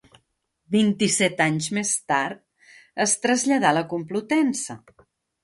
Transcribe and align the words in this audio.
Vint-i-set 0.75 1.43
anys 1.45 1.67
més 1.79 1.91
tard, 2.13 2.41
es 3.07 3.15
traslladà 3.27 3.71
a 3.75 3.77
la 3.81 3.87
Complutense. 3.95 4.81